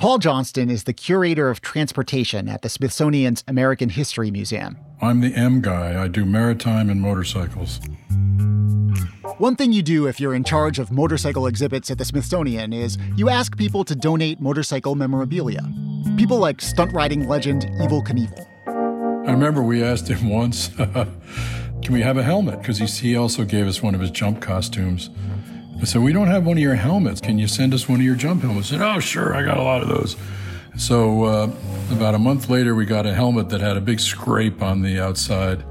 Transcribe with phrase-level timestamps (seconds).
[0.00, 4.78] Paul Johnston is the curator of transportation at the Smithsonian's American History Museum.
[5.02, 6.02] I'm the M guy.
[6.02, 7.82] I do maritime and motorcycles.
[9.36, 12.96] One thing you do if you're in charge of motorcycle exhibits at the Smithsonian is
[13.14, 15.60] you ask people to donate motorcycle memorabilia.
[16.16, 18.46] People like stunt riding legend Evel Knievel.
[19.28, 22.60] I remember we asked him once, can we have a helmet?
[22.60, 25.10] Because he also gave us one of his jump costumes.
[25.80, 27.20] I said, We don't have one of your helmets.
[27.20, 28.68] Can you send us one of your jump helmets?
[28.68, 30.16] I said, Oh, sure, I got a lot of those.
[30.76, 31.50] So uh,
[31.90, 35.00] about a month later, we got a helmet that had a big scrape on the
[35.00, 35.64] outside.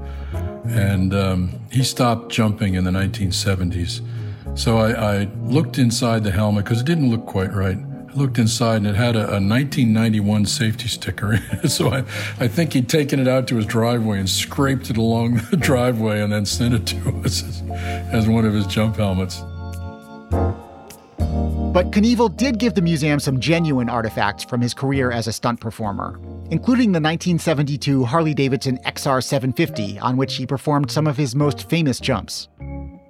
[0.64, 4.02] And um, he stopped jumping in the 1970s.
[4.58, 7.78] So I, I looked inside the helmet because it didn't look quite right.
[7.78, 11.38] I looked inside and it had a, a 1991 safety sticker.
[11.68, 11.98] So I,
[12.40, 16.20] I think he'd taken it out to his driveway and scraped it along the driveway
[16.20, 17.62] and then sent it to us as,
[18.12, 19.42] as one of his jump helmets.
[21.72, 25.60] But Knievel did give the museum some genuine artifacts from his career as a stunt
[25.60, 26.18] performer,
[26.50, 31.70] including the 1972 Harley Davidson XR 750, on which he performed some of his most
[31.70, 32.48] famous jumps.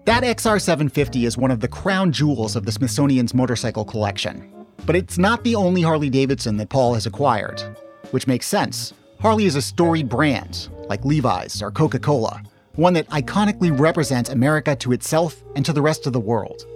[0.05, 4.53] That XR 750 is one of the crown jewels of the Smithsonian's motorcycle collection.
[4.85, 7.63] But it's not the only Harley Davidson that Paul has acquired,
[8.11, 8.93] which makes sense.
[9.21, 12.43] Harley is a storied brand, like Levi's or Coca Cola,
[12.75, 16.67] one that iconically represents America to itself and to the rest of the world.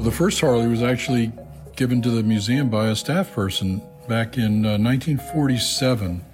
[0.00, 1.32] The first Harley was actually
[1.76, 6.24] given to the museum by a staff person back in uh, 1947.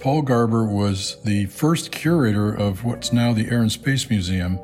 [0.00, 4.58] Paul Garber was the first curator of what's now the Air and Space Museum.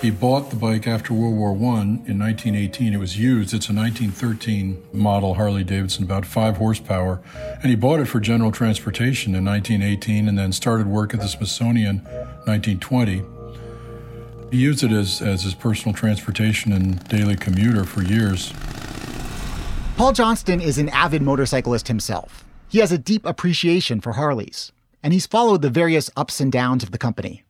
[0.00, 2.92] He bought the bike after World War I in 1918.
[2.92, 3.54] It was used.
[3.54, 7.22] It's a 1913 model Harley Davidson, about five horsepower.
[7.62, 11.28] And he bought it for general transportation in 1918 and then started work at the
[11.28, 11.98] Smithsonian
[12.44, 13.22] 1920.
[14.50, 18.52] He used it as, as his personal transportation and daily commuter for years.
[19.96, 22.44] Paul Johnston is an avid motorcyclist himself.
[22.68, 24.72] He has a deep appreciation for Harleys,
[25.02, 27.44] and he's followed the various ups and downs of the company,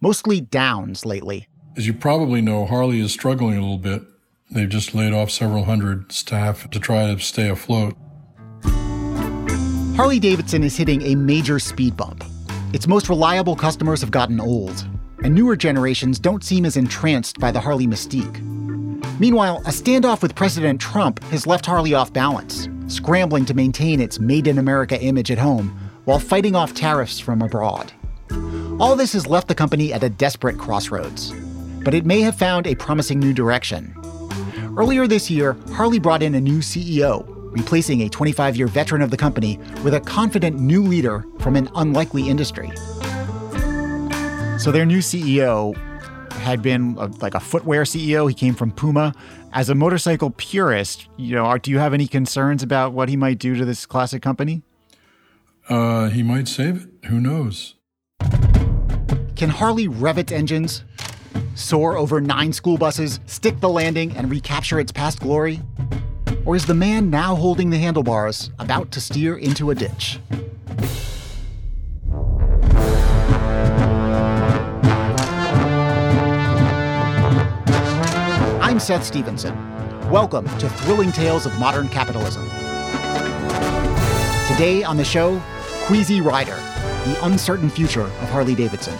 [0.00, 1.48] mostly downs lately.
[1.76, 4.02] As you probably know, Harley is struggling a little bit.
[4.50, 7.96] They've just laid off several hundred staff to try to stay afloat.
[9.96, 12.24] Harley Davidson is hitting a major speed bump.
[12.72, 14.86] Its most reliable customers have gotten old,
[15.22, 18.40] and newer generations don't seem as entranced by the Harley mystique.
[19.18, 24.20] Meanwhile, a standoff with President Trump has left Harley off balance, scrambling to maintain its
[24.20, 27.92] Made in America image at home while fighting off tariffs from abroad.
[28.80, 31.32] All this has left the company at a desperate crossroads,
[31.82, 33.94] but it may have found a promising new direction.
[34.76, 39.10] Earlier this year, Harley brought in a new CEO, replacing a 25 year veteran of
[39.10, 42.70] the company with a confident new leader from an unlikely industry.
[44.58, 45.76] So their new CEO
[46.32, 48.28] had been a, like a footwear CEO.
[48.28, 49.14] He came from Puma.
[49.52, 53.38] As a motorcycle purist, you know, do you have any concerns about what he might
[53.38, 54.62] do to this classic company?
[55.68, 57.08] Uh, he might save it.
[57.08, 57.76] Who knows?
[59.36, 60.82] Can Harley rev its engines,
[61.54, 65.60] soar over nine school buses, stick the landing, and recapture its past glory?
[66.44, 70.18] Or is the man now holding the handlebars about to steer into a ditch?
[78.78, 79.56] I'm Seth Stevenson.
[80.08, 82.44] Welcome to Thrilling Tales of Modern Capitalism.
[84.46, 85.42] Today on the show,
[85.86, 86.54] Queasy Rider,
[87.04, 88.96] the uncertain future of Harley Davidson.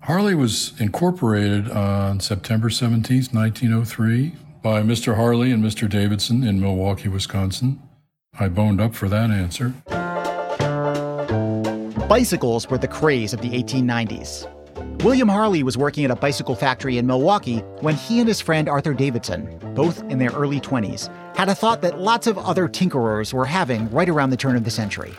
[0.00, 5.14] Harley was incorporated on September 17, 1903, by Mr.
[5.14, 5.88] Harley and Mr.
[5.88, 7.80] Davidson in Milwaukee, Wisconsin.
[8.40, 9.74] I boned up for that answer.
[12.08, 14.48] Bicycles were the craze of the 1890s.
[15.04, 18.66] William Harley was working at a bicycle factory in Milwaukee when he and his friend
[18.66, 23.32] Arthur Davidson, both in their early 20s, had a thought that lots of other tinkerers
[23.32, 25.12] were having right around the turn of the century.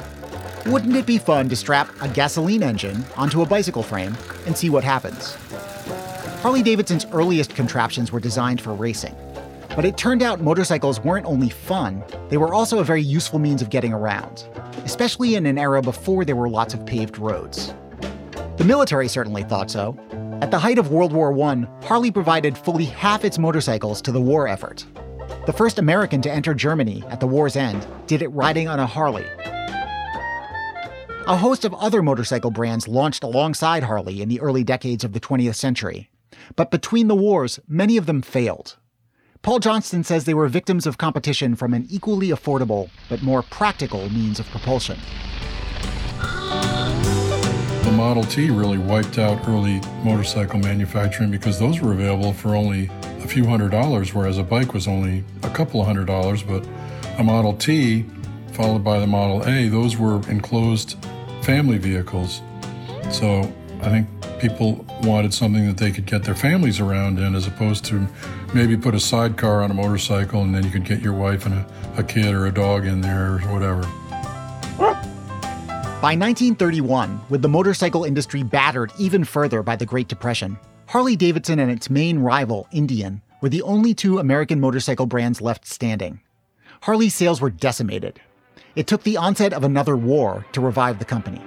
[0.66, 4.72] Wouldn't it be fun to strap a gasoline engine onto a bicycle frame and see
[4.72, 5.36] what happens?
[6.42, 9.16] Harley Davidson's earliest contraptions were designed for racing.
[9.76, 13.62] But it turned out motorcycles weren't only fun, they were also a very useful means
[13.62, 14.44] of getting around,
[14.84, 17.74] especially in an era before there were lots of paved roads.
[18.58, 19.98] The military certainly thought so.
[20.42, 24.20] At the height of World War I, Harley provided fully half its motorcycles to the
[24.20, 24.86] war effort.
[25.46, 28.86] The first American to enter Germany at the war's end did it riding on a
[28.86, 29.26] Harley.
[31.28, 35.20] A host of other motorcycle brands launched alongside Harley in the early decades of the
[35.20, 36.10] 20th century.
[36.56, 38.78] But between the wars, many of them failed.
[39.44, 44.08] Paul Johnston says they were victims of competition from an equally affordable but more practical
[44.12, 45.00] means of propulsion.
[46.20, 52.92] The Model T really wiped out early motorcycle manufacturing because those were available for only
[53.04, 56.44] a few hundred dollars, whereas a bike was only a couple of hundred dollars.
[56.44, 56.68] But
[57.18, 58.06] a Model T,
[58.52, 61.04] followed by the Model A, those were enclosed
[61.42, 62.44] family vehicles.
[63.10, 63.52] So
[63.82, 64.08] I think
[64.40, 68.08] people wanted something that they could get their families around in as opposed to
[68.54, 71.56] maybe put a sidecar on a motorcycle and then you could get your wife and
[71.56, 71.66] a,
[71.98, 73.82] a kid or a dog in there or whatever.
[76.02, 80.58] By 1931, with the motorcycle industry battered even further by the Great Depression,
[80.88, 85.68] Harley Davidson and its main rival, Indian, were the only two American motorcycle brands left
[85.68, 86.20] standing.
[86.82, 88.20] Harley's sales were decimated.
[88.76, 91.42] It took the onset of another war to revive the company.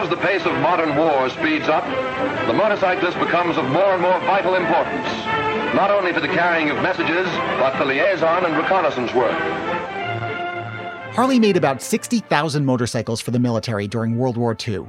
[0.00, 1.84] As the pace of modern war speeds up,
[2.46, 5.06] the motorcyclist becomes of more and more vital importance,
[5.74, 7.26] not only for the carrying of messages,
[7.58, 9.38] but for liaison and reconnaissance work.
[11.12, 14.86] Harley made about 60,000 motorcycles for the military during World War II.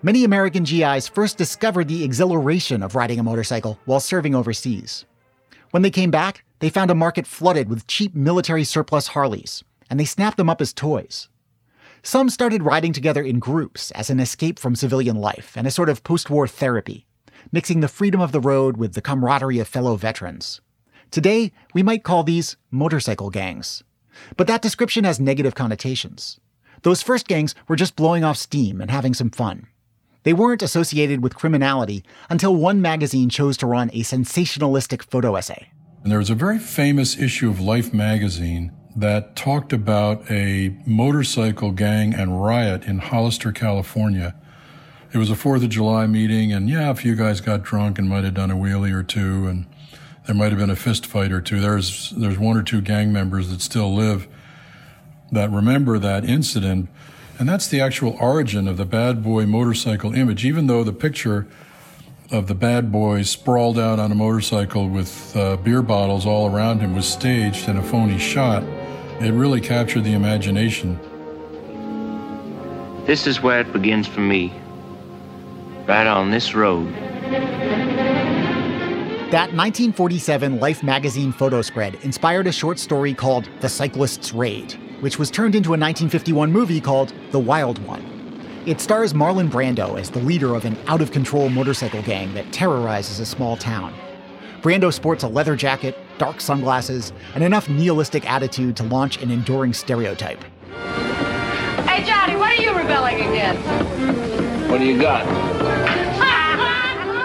[0.00, 5.04] Many American GIs first discovered the exhilaration of riding a motorcycle while serving overseas.
[5.72, 10.00] When they came back, they found a market flooded with cheap military surplus Harleys, and
[10.00, 11.28] they snapped them up as toys.
[12.02, 15.88] Some started riding together in groups as an escape from civilian life and a sort
[15.88, 17.06] of post war therapy,
[17.52, 20.60] mixing the freedom of the road with the camaraderie of fellow veterans.
[21.10, 23.82] Today, we might call these motorcycle gangs.
[24.36, 26.40] But that description has negative connotations.
[26.82, 29.66] Those first gangs were just blowing off steam and having some fun.
[30.22, 35.70] They weren't associated with criminality until one magazine chose to run a sensationalistic photo essay.
[36.02, 41.70] And there was a very famous issue of Life magazine that talked about a motorcycle
[41.70, 44.34] gang and riot in Hollister, California.
[45.12, 48.08] It was a 4th of July meeting, and yeah, a few guys got drunk and
[48.08, 49.66] might have done a wheelie or two, and
[50.24, 51.60] there might have been a fist fight or two.
[51.60, 54.26] There's, there's one or two gang members that still live
[55.30, 56.88] that remember that incident.
[57.38, 61.46] And that's the actual origin of the bad boy motorcycle image, even though the picture
[62.30, 66.80] of the bad boy sprawled out on a motorcycle with uh, beer bottles all around
[66.80, 68.64] him was staged and a phony shot.
[69.20, 71.00] It really captured the imagination.
[73.06, 74.52] This is where it begins for me.
[75.86, 76.92] Right on this road.
[79.30, 85.18] That 1947 Life magazine photo spread inspired a short story called The Cyclist's Raid, which
[85.18, 88.04] was turned into a 1951 movie called The Wild One.
[88.66, 92.52] It stars Marlon Brando as the leader of an out of control motorcycle gang that
[92.52, 93.94] terrorizes a small town.
[94.60, 99.72] Brando sports a leather jacket, dark sunglasses, and enough nihilistic attitude to launch an enduring
[99.72, 100.42] stereotype.
[101.86, 103.62] Hey, Johnny, what are you rebelling against?
[104.70, 105.24] What do you got?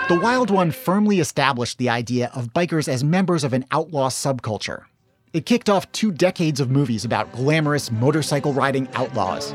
[0.08, 4.84] The Wild One firmly established the idea of bikers as members of an outlaw subculture.
[5.32, 9.54] It kicked off two decades of movies about glamorous motorcycle riding outlaws.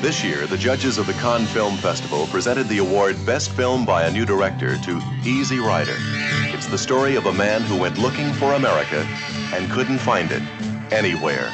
[0.00, 4.04] This year, the judges of the Cannes Film Festival presented the award Best Film by
[4.04, 5.94] a New Director to Easy Rider.
[6.54, 9.06] It's the story of a man who went looking for America
[9.52, 10.40] and couldn't find it
[10.90, 11.52] anywhere.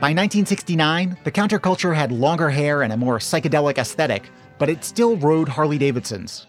[0.00, 5.16] By 1969, the counterculture had longer hair and a more psychedelic aesthetic, but it still
[5.18, 6.48] rode Harley Davidsons.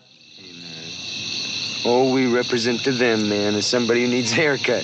[1.86, 4.84] All we represent to them, man, is somebody who needs a haircut.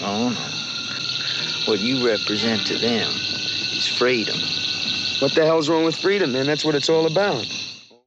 [0.00, 1.70] Oh, no.
[1.70, 3.06] What you represent to them
[3.76, 4.36] is freedom.
[5.20, 6.46] What the hell's wrong with freedom, man?
[6.46, 7.46] That's what it's all about.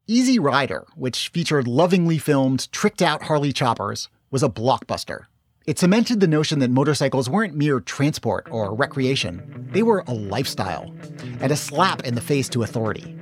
[0.07, 5.25] Easy Rider, which featured lovingly filmed, tricked out Harley choppers, was a blockbuster.
[5.67, 10.91] It cemented the notion that motorcycles weren't mere transport or recreation, they were a lifestyle
[11.39, 13.15] and a slap in the face to authority.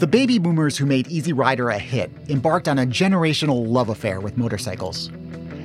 [0.00, 4.18] The baby boomers who made Easy Rider a hit embarked on a generational love affair
[4.20, 5.08] with motorcycles.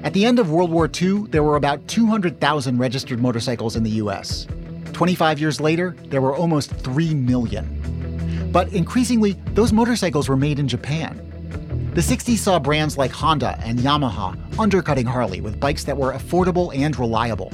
[0.04, 3.98] At the end of World War II, there were about 200,000 registered motorcycles in the
[4.02, 4.46] US.
[4.96, 8.50] 25 years later, there were almost 3 million.
[8.54, 11.20] But increasingly, those motorcycles were made in Japan.
[11.94, 16.74] The 60s saw brands like Honda and Yamaha undercutting Harley with bikes that were affordable
[16.74, 17.52] and reliable.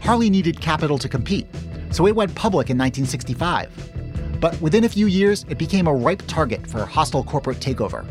[0.00, 1.46] Harley needed capital to compete,
[1.90, 4.40] so it went public in 1965.
[4.40, 8.06] But within a few years, it became a ripe target for hostile corporate takeover.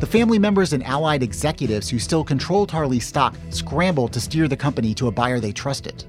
[0.00, 4.56] The family members and allied executives who still controlled Harley's stock scrambled to steer the
[4.56, 6.04] company to a buyer they trusted.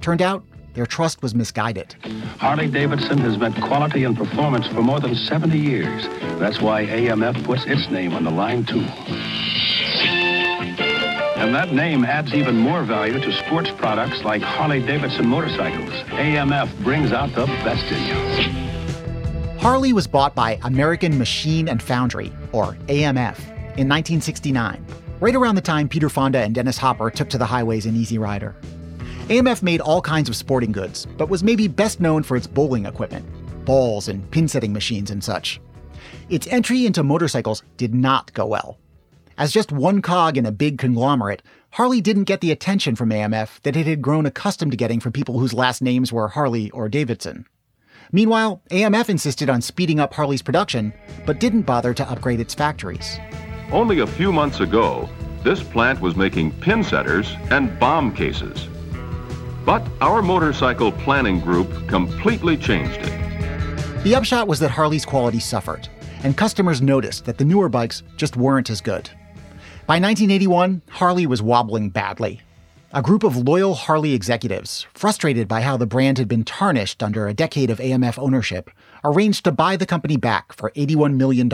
[0.00, 0.44] Turned out,
[0.74, 1.94] their trust was misguided.
[2.38, 6.04] Harley Davidson has meant quality and performance for more than 70 years.
[6.38, 8.84] That's why AMF puts its name on the line, too.
[11.36, 15.90] And that name adds even more value to sports products like Harley Davidson motorcycles.
[16.10, 18.64] AMF brings out the best in you.
[19.58, 23.38] Harley was bought by American Machine and Foundry, or AMF,
[23.76, 24.84] in 1969,
[25.20, 28.18] right around the time Peter Fonda and Dennis Hopper took to the highways in Easy
[28.18, 28.54] Rider.
[29.24, 32.84] AMF made all kinds of sporting goods, but was maybe best known for its bowling
[32.84, 33.24] equipment,
[33.64, 35.62] balls and pin setting machines and such.
[36.28, 38.76] Its entry into motorcycles did not go well.
[39.38, 41.40] As just one cog in a big conglomerate,
[41.70, 45.12] Harley didn't get the attention from AMF that it had grown accustomed to getting from
[45.12, 47.46] people whose last names were Harley or Davidson.
[48.12, 50.92] Meanwhile, AMF insisted on speeding up Harley's production,
[51.24, 53.18] but didn't bother to upgrade its factories.
[53.72, 55.08] Only a few months ago,
[55.42, 58.68] this plant was making pin setters and bomb cases.
[59.64, 64.04] But our motorcycle planning group completely changed it.
[64.04, 65.88] The upshot was that Harley's quality suffered,
[66.22, 69.08] and customers noticed that the newer bikes just weren't as good.
[69.86, 72.42] By 1981, Harley was wobbling badly.
[72.92, 77.26] A group of loyal Harley executives, frustrated by how the brand had been tarnished under
[77.26, 78.70] a decade of AMF ownership,
[79.02, 81.48] arranged to buy the company back for $81 million,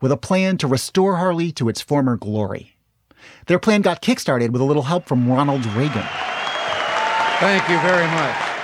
[0.00, 2.76] with a plan to restore Harley to its former glory.
[3.46, 6.06] Their plan got kickstarted with a little help from Ronald Reagan.
[7.38, 8.56] Thank you very much.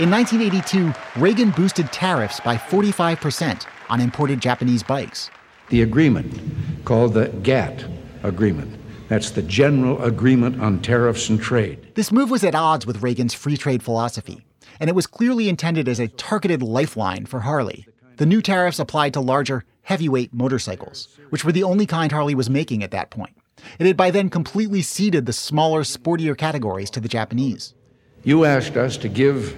[0.00, 5.30] In 1982, Reagan boosted tariffs by 45% on imported Japanese bikes.
[5.68, 6.40] The agreement,
[6.86, 7.84] called the GATT
[8.22, 8.74] Agreement,
[9.08, 11.94] that's the General Agreement on Tariffs and Trade.
[11.96, 14.42] This move was at odds with Reagan's free trade philosophy,
[14.80, 17.86] and it was clearly intended as a targeted lifeline for Harley.
[18.16, 22.48] The new tariffs applied to larger, heavyweight motorcycles, which were the only kind Harley was
[22.48, 23.36] making at that point.
[23.78, 27.74] It had by then completely ceded the smaller, sportier categories to the Japanese.
[28.22, 29.56] You asked us to give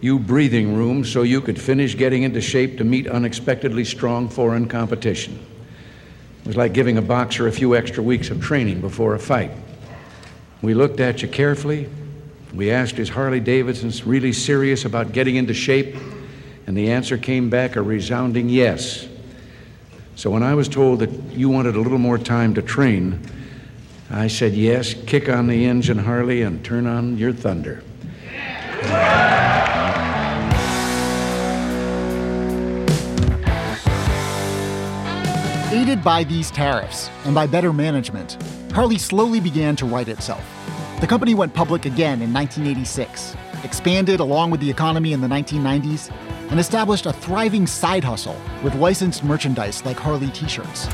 [0.00, 4.66] you breathing room so you could finish getting into shape to meet unexpectedly strong foreign
[4.66, 5.38] competition.
[6.40, 9.52] It was like giving a boxer a few extra weeks of training before a fight.
[10.60, 11.88] We looked at you carefully.
[12.52, 15.96] We asked, Is Harley Davidson really serious about getting into shape?
[16.66, 19.06] And the answer came back a resounding yes.
[20.14, 23.20] So when I was told that you wanted a little more time to train,
[24.10, 27.82] I said, Yes, kick on the engine, Harley, and turn on your thunder.
[35.72, 38.36] Aided by these tariffs and by better management,
[38.72, 40.44] Harley slowly began to right itself.
[41.00, 46.12] The company went public again in 1986, expanded along with the economy in the 1990s,
[46.52, 50.84] and established a thriving side hustle with licensed merchandise like Harley t shirts.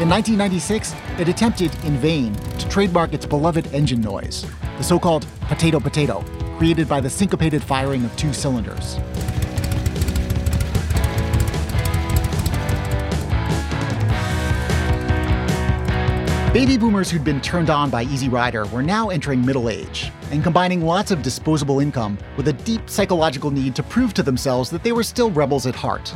[0.00, 4.44] In 1996, it attempted, in vain, to trademark its beloved engine noise,
[4.76, 6.24] the so called potato potato,
[6.58, 8.96] created by the syncopated firing of two cylinders.
[16.52, 20.42] Baby boomers who'd been turned on by Easy Rider were now entering middle age and
[20.42, 24.82] combining lots of disposable income with a deep psychological need to prove to themselves that
[24.82, 26.12] they were still rebels at heart.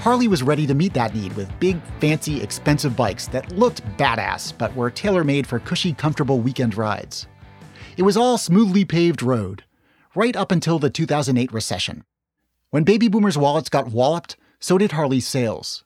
[0.00, 4.56] Harley was ready to meet that need with big, fancy, expensive bikes that looked badass
[4.56, 7.26] but were tailor made for cushy, comfortable weekend rides.
[7.98, 9.64] It was all smoothly paved road,
[10.14, 12.04] right up until the 2008 recession.
[12.70, 15.84] When baby boomers' wallets got walloped, so did Harley's sales.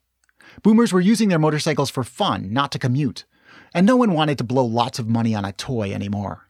[0.63, 3.25] Boomers were using their motorcycles for fun, not to commute
[3.75, 6.49] and no one wanted to blow lots of money on a toy anymore.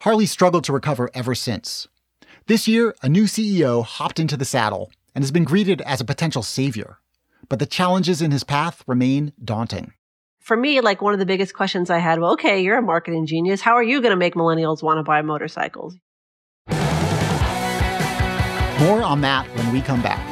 [0.00, 1.88] Harley struggled to recover ever since.
[2.46, 6.04] This year, a new CEO hopped into the saddle and has been greeted as a
[6.04, 6.98] potential savior.
[7.48, 9.92] But the challenges in his path remain daunting.
[10.40, 13.26] For me, like one of the biggest questions I had, well, okay, you're a marketing
[13.26, 13.60] genius.
[13.60, 15.96] How are you going to make millennials want to buy motorcycles?
[18.80, 20.31] More on that when we come back.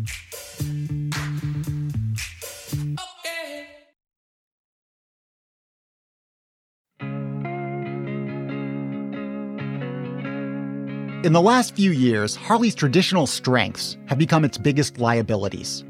[11.23, 15.83] In the last few years, Harley's traditional strengths have become its biggest liabilities.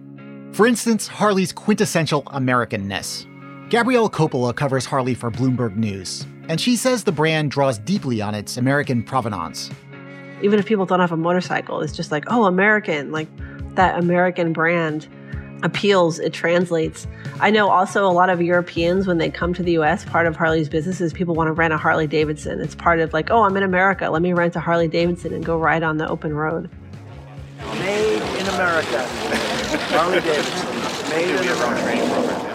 [0.52, 3.26] For instance, Harley's quintessential Americanness.
[3.70, 8.36] Gabrielle Coppola covers Harley for Bloomberg News, and she says the brand draws deeply on
[8.36, 9.70] its American provenance.
[10.42, 13.30] Even if people don't have a motorcycle, it's just like, oh, American, like
[13.76, 15.08] that American brand
[15.64, 17.08] appeals, it translates.
[17.40, 20.36] I know also a lot of Europeans, when they come to the US, part of
[20.36, 22.62] Harley's business is people want to rent a Harley Davidson.
[22.62, 25.46] It's part of like, oh, I'm in America, let me rent a Harley Davidson and
[25.46, 26.70] go ride on the open road.
[27.80, 29.06] Made in America.
[29.94, 31.10] Harley Davidson.
[31.10, 32.48] Made in America.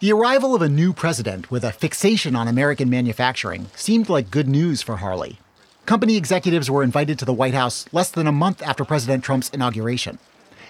[0.00, 4.48] The arrival of a new president with a fixation on American manufacturing seemed like good
[4.48, 5.40] news for Harley.
[5.86, 9.48] Company executives were invited to the White House less than a month after President Trump's
[9.48, 10.18] inauguration.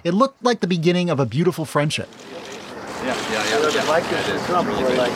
[0.05, 2.09] It looked like the beginning of a beautiful friendship.
[3.05, 3.71] Yeah, yeah, yeah.
[3.75, 3.83] yeah.
[3.85, 5.12] Like this is Trump really like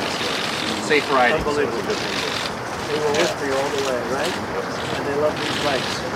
[0.84, 1.38] safe riding.
[1.38, 1.78] Unbelievable.
[1.82, 4.34] They were with me all the way, right?
[4.96, 6.12] And they love these bikes.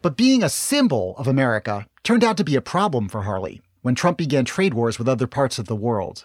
[0.00, 3.94] But being a symbol of America turned out to be a problem for Harley when
[3.94, 6.24] Trump began trade wars with other parts of the world.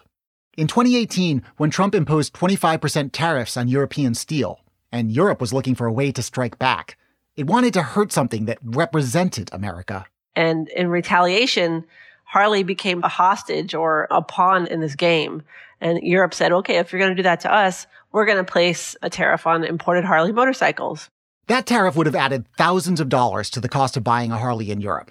[0.56, 4.60] In 2018, when Trump imposed 25% tariffs on European steel,
[4.92, 6.96] and Europe was looking for a way to strike back,
[7.36, 10.06] it wanted to hurt something that represented America.
[10.36, 11.84] And in retaliation,
[12.24, 15.42] Harley became a hostage or a pawn in this game.
[15.80, 18.44] And Europe said, okay, if you're going to do that to us, we're going to
[18.44, 21.10] place a tariff on imported Harley motorcycles.
[21.46, 24.70] That tariff would have added thousands of dollars to the cost of buying a Harley
[24.70, 25.10] in Europe,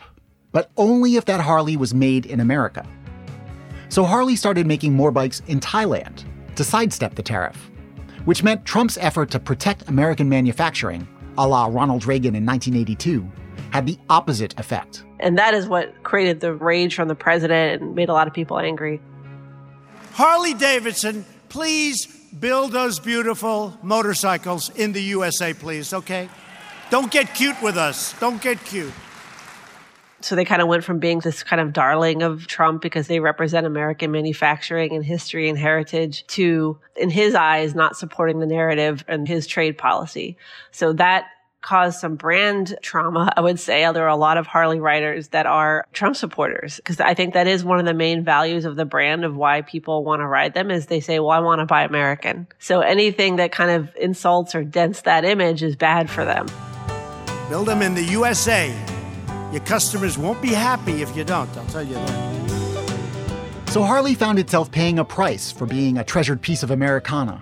[0.52, 2.88] but only if that Harley was made in America.
[3.90, 6.24] So Harley started making more bikes in Thailand
[6.56, 7.70] to sidestep the tariff,
[8.26, 13.32] which meant Trump's effort to protect American manufacturing, a la Ronald Reagan in 1982,
[13.72, 15.06] had the opposite effect.
[15.24, 18.34] And that is what created the rage from the president and made a lot of
[18.34, 19.02] people angry.
[20.12, 26.28] Harley Davidson, please build those beautiful motorcycles in the USA, please, okay?
[26.90, 28.14] Don't get cute with us.
[28.20, 28.92] Don't get cute.
[30.20, 33.22] So they kind of went from being this kind of darling of Trump because they
[33.22, 39.06] represent American manufacturing and history and heritage to, in his eyes, not supporting the narrative
[39.08, 40.38] and his trade policy.
[40.72, 41.28] So that
[41.64, 43.92] caused some brand trauma, I would say.
[43.92, 47.48] There are a lot of Harley riders that are Trump supporters because I think that
[47.48, 50.54] is one of the main values of the brand of why people want to ride
[50.54, 52.48] them is they say, well, I want to buy American.
[52.60, 56.46] So anything that kind of insults or dents that image is bad for them.
[57.50, 58.76] Build them in the USA.
[59.52, 62.34] Your customers won't be happy if you don't, I'll tell you that.
[63.70, 67.42] So Harley found itself paying a price for being a treasured piece of Americana.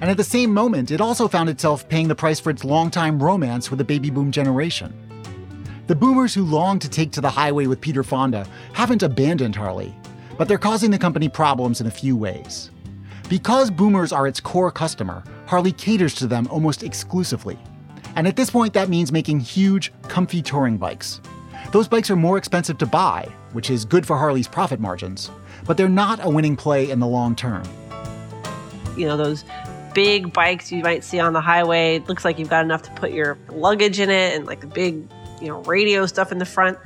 [0.00, 3.22] And at the same moment, it also found itself paying the price for its longtime
[3.22, 4.94] romance with the baby boom generation.
[5.88, 9.94] The boomers who long to take to the highway with Peter Fonda haven't abandoned Harley,
[10.38, 12.70] but they're causing the company problems in a few ways.
[13.28, 17.58] Because boomers are its core customer, Harley caters to them almost exclusively.
[18.16, 21.20] And at this point, that means making huge, comfy touring bikes.
[21.72, 25.30] Those bikes are more expensive to buy, which is good for Harley's profit margins,
[25.66, 27.62] but they're not a winning play in the long term.
[28.96, 29.44] You know, those
[29.94, 31.96] big bikes you might see on the highway.
[31.96, 34.66] It looks like you've got enough to put your luggage in it and like the
[34.66, 35.08] big,
[35.40, 36.78] you know, radio stuff in the front.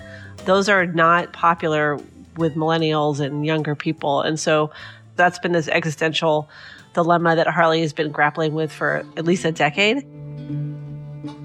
[0.44, 1.98] Those are not popular
[2.36, 4.22] with millennials and younger people.
[4.22, 4.70] And so
[5.16, 6.48] that's been this existential
[6.92, 10.04] dilemma that Harley has been grappling with for at least a decade.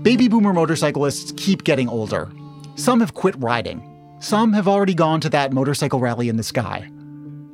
[0.04, 2.30] Baby boomer motorcyclists keep getting older.
[2.76, 3.86] Some have quit riding.
[4.20, 6.90] Some have already gone to that motorcycle rally in the sky.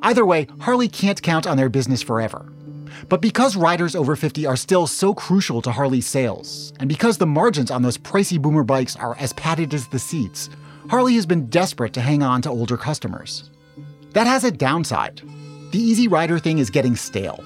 [0.02, 2.52] Either way, Harley can't count on their business forever.
[3.08, 7.26] But because riders over 50 are still so crucial to Harley's sales, and because the
[7.26, 10.48] margins on those pricey boomer bikes are as padded as the seats,
[10.88, 13.50] Harley has been desperate to hang on to older customers.
[14.12, 15.22] That has a downside.
[15.72, 17.44] The easy rider thing is getting stale.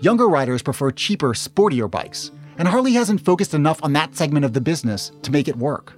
[0.00, 4.54] Younger riders prefer cheaper, sportier bikes, and Harley hasn't focused enough on that segment of
[4.54, 5.92] the business to make it work.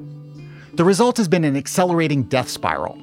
[0.75, 2.99] The result has been an accelerating death spiral.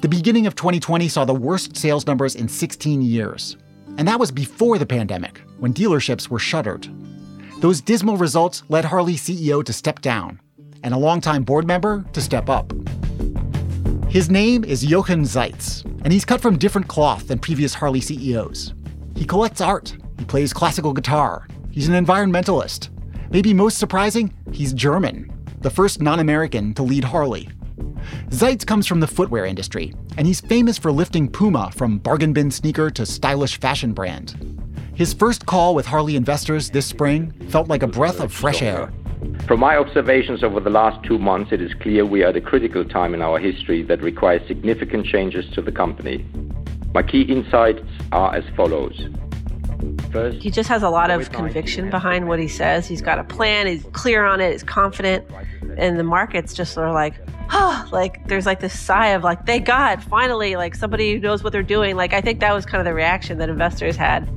[0.00, 3.56] The beginning of 2020 saw the worst sales numbers in 16 years.
[3.98, 6.88] And that was before the pandemic, when dealerships were shuttered.
[7.58, 10.40] Those dismal results led Harley CEO to step down,
[10.84, 12.72] and a longtime board member to step up.
[14.08, 18.72] His name is Jochen Zeitz, and he's cut from different cloth than previous Harley CEOs.
[19.16, 22.90] He collects art, he plays classical guitar, he's an environmentalist.
[23.30, 25.28] Maybe most surprising, he's German,
[25.60, 27.48] the first non American to lead Harley.
[28.30, 32.50] Zeitz comes from the footwear industry, and he's famous for lifting Puma from bargain bin
[32.50, 34.34] sneaker to stylish fashion brand.
[34.94, 38.92] His first call with Harley investors this spring felt like a breath of fresh air.
[39.46, 42.40] From my observations over the last two months, it is clear we are at a
[42.40, 46.26] critical time in our history that requires significant changes to the company.
[46.92, 49.00] My key insights are as follows.
[50.10, 52.86] First, he just has a lot of conviction behind what he says.
[52.86, 55.26] He's got a plan, he's clear on it, he's confident,
[55.76, 57.14] and the markets just are like,
[57.50, 61.42] oh, like there's like this sigh of like, thank God, finally, like somebody who knows
[61.42, 61.96] what they're doing.
[61.96, 64.28] Like I think that was kind of the reaction that investors had.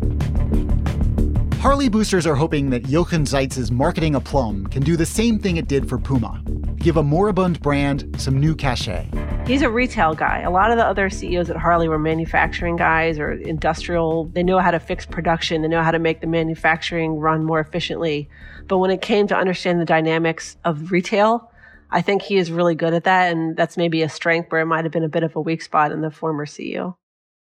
[1.55, 5.67] Harley boosters are hoping that Jochen Zeitz's marketing aplomb can do the same thing it
[5.67, 6.41] did for Puma
[6.81, 9.07] give a moribund brand some new cachet.
[9.47, 10.41] He's a retail guy.
[10.41, 14.25] A lot of the other CEOs at Harley were manufacturing guys or industrial.
[14.25, 17.59] They know how to fix production, they know how to make the manufacturing run more
[17.59, 18.29] efficiently.
[18.67, 21.51] But when it came to understand the dynamics of retail,
[21.89, 23.31] I think he is really good at that.
[23.31, 25.61] And that's maybe a strength where it might have been a bit of a weak
[25.61, 26.95] spot in the former CEO.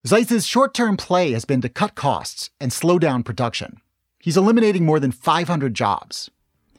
[0.07, 3.81] Zeitz's short term play has been to cut costs and slow down production.
[4.21, 6.31] He's eliminating more than 500 jobs.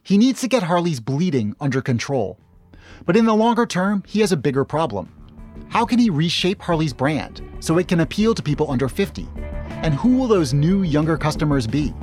[0.03, 2.39] He needs to get Harley's bleeding under control.
[3.05, 5.09] But in the longer term, he has a bigger problem.
[5.69, 9.27] How can he reshape Harley's brand so it can appeal to people under 50?
[9.69, 11.93] And who will those new, younger customers be?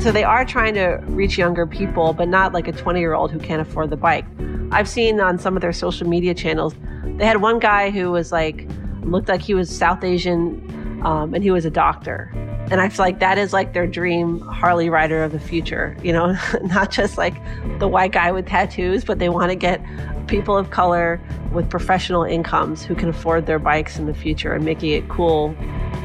[0.00, 3.30] So they are trying to reach younger people, but not like a 20 year old
[3.30, 4.26] who can't afford the bike.
[4.70, 6.74] I've seen on some of their social media channels,
[7.16, 8.68] they had one guy who was like,
[9.02, 10.60] looked like he was South Asian
[11.04, 12.32] um, and he was a doctor.
[12.70, 16.12] And I feel like that is like their dream Harley rider of the future, you
[16.12, 17.34] know, not just like
[17.78, 19.84] the white guy with tattoos, but they want to get
[20.26, 21.20] people of color
[21.52, 25.54] with professional incomes who can afford their bikes in the future and making it cool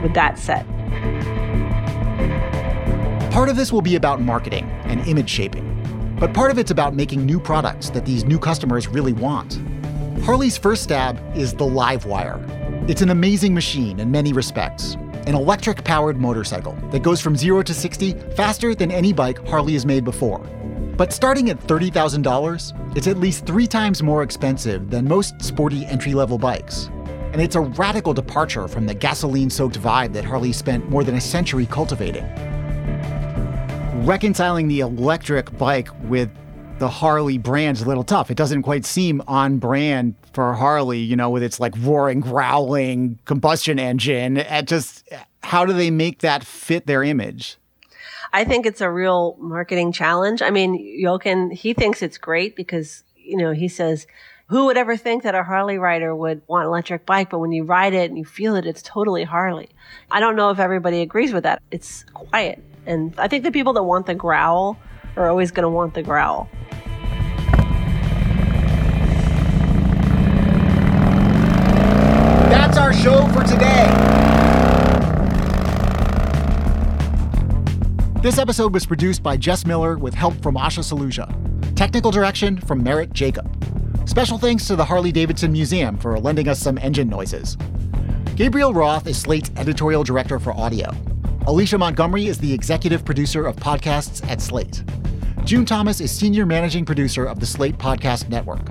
[0.03, 0.65] with that set.
[3.31, 5.65] Part of this will be about marketing and image shaping,
[6.19, 9.61] but part of it's about making new products that these new customers really want.
[10.23, 12.89] Harley's first stab is the Livewire.
[12.89, 14.97] It's an amazing machine in many respects,
[15.29, 19.73] an electric powered motorcycle that goes from 0 to 60 faster than any bike Harley
[19.73, 20.39] has made before.
[20.97, 26.15] But starting at $30,000, it's at least three times more expensive than most sporty entry
[26.15, 26.89] level bikes.
[27.31, 31.13] And it's a radical departure from the gasoline soaked vibe that Harley spent more than
[31.13, 32.25] a century cultivating.
[34.03, 36.31] Reconciling the electric bike with
[36.79, 38.31] the Harley brand's a little tough.
[38.31, 43.19] It doesn't quite seem on brand for Harley, you know, with its like roaring, growling
[43.25, 44.37] combustion engine.
[44.37, 47.57] At just uh, how do they make that fit their image?
[48.31, 50.41] I think it's a real marketing challenge.
[50.41, 54.07] I mean, Jochen, he thinks it's great because, you know, he says,
[54.47, 57.29] who would ever think that a Harley rider would want an electric bike?
[57.29, 59.69] But when you ride it and you feel it, it's totally Harley.
[60.11, 61.61] I don't know if everybody agrees with that.
[61.71, 62.63] It's quiet.
[62.85, 64.77] And I think the people that want the growl
[65.15, 66.49] are always going to want the growl.
[72.99, 73.87] Show for today.
[78.21, 81.33] This episode was produced by Jess Miller with help from Asha Saluja.
[81.75, 83.47] Technical direction from Merritt Jacob.
[84.05, 87.55] Special thanks to the Harley Davidson Museum for lending us some engine noises.
[88.35, 90.91] Gabriel Roth is Slate's editorial director for audio.
[91.47, 94.83] Alicia Montgomery is the executive producer of podcasts at Slate.
[95.45, 98.67] June Thomas is senior managing producer of the Slate Podcast Network.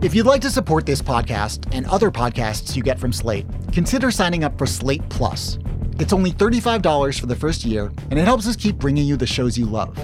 [0.00, 4.12] If you'd like to support this podcast and other podcasts you get from Slate, consider
[4.12, 5.58] signing up for Slate Plus.
[5.98, 9.26] It's only $35 for the first year, and it helps us keep bringing you the
[9.26, 9.98] shows you love.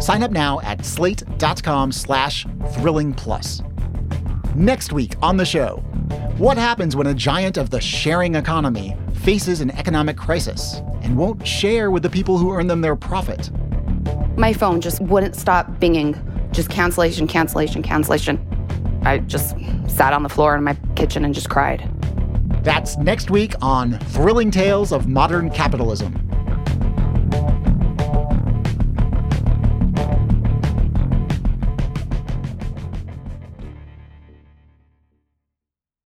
[0.00, 3.62] Sign up now at slate.com slash thrilling plus.
[4.54, 5.76] Next week on the show,
[6.36, 11.46] what happens when a giant of the sharing economy faces an economic crisis and won't
[11.46, 13.50] share with the people who earn them their profit?
[14.36, 16.22] My phone just wouldn't stop binging.
[16.52, 18.47] Just cancellation, cancellation, cancellation.
[19.02, 19.56] I just
[19.86, 21.90] sat on the floor in my kitchen and just cried.
[22.62, 26.27] That's next week on Thrilling Tales of Modern Capitalism.